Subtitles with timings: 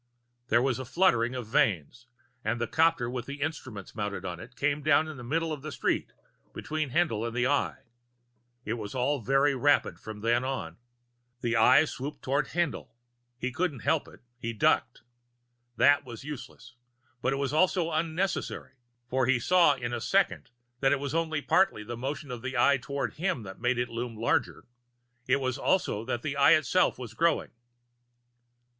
[0.47, 2.07] There was a fluttering of vanes
[2.43, 5.61] and the copter with the instruments mounted on it came down in the middle of
[5.61, 6.11] the street,
[6.55, 7.83] between Haendl and the Eye.
[8.65, 10.77] It was all very rapid from then on.
[11.41, 12.87] The Eye swooped toward Haendl.
[13.37, 15.03] He couldn't help it; he ducked.
[15.77, 16.73] That was useless,
[17.21, 18.73] but it was also unnecessary,
[19.07, 20.49] for he saw in a second
[20.79, 23.87] that it was only partly the motion of the Eye toward him that made it
[23.87, 24.65] loom larger;
[25.27, 27.51] it was also that the Eye itself was growing.